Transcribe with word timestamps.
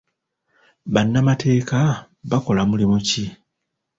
Bannamateeka 0.93 1.79
bakola 2.29 2.61
mulimu 2.69 2.97
ki? 3.07 3.23